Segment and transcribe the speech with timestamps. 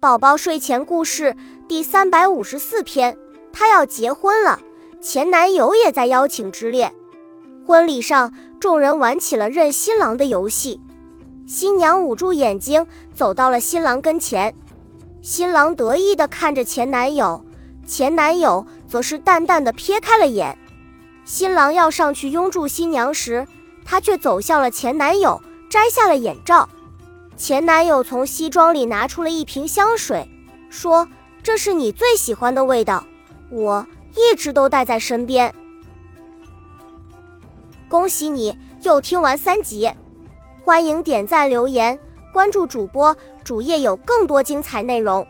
[0.00, 1.36] 宝宝睡前故事
[1.68, 3.18] 第三百五十四篇，
[3.52, 4.58] 她要结婚了，
[4.98, 6.90] 前男友也在邀请之列。
[7.66, 10.80] 婚礼上，众人玩起了认新郎的游戏。
[11.46, 14.54] 新娘捂住眼睛，走到了新郎跟前。
[15.20, 17.44] 新郎得意地看着前男友，
[17.86, 20.56] 前男友则是淡淡的瞥开了眼。
[21.26, 23.46] 新郎要上去拥住新娘时，
[23.84, 25.38] 他却走向了前男友，
[25.68, 26.66] 摘下了眼罩。
[27.40, 30.28] 前男友从西装里拿出了一瓶香水，
[30.68, 31.08] 说
[31.42, 33.02] ：“这是你最喜欢的味道，
[33.48, 35.50] 我一直都带在身边。”
[37.88, 39.90] 恭喜你又听完三集，
[40.62, 41.98] 欢迎点赞、留言、
[42.30, 45.26] 关注主播，主页有更多精彩内容。